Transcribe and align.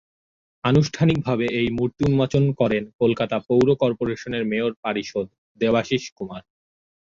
আনুষ্ঠানিকভাবে 0.63 1.45
এই 1.59 1.67
মূর্তি 1.77 2.01
উন্মোচন 2.05 2.43
করেন 2.59 2.83
কলকাতা 3.01 3.37
পৌর 3.49 3.67
করপোরেশনের 3.81 4.43
মেয়র 4.45 4.73
পারিষদ 4.83 5.27
দেবাশীষ 5.61 6.03
কুমার। 6.17 6.43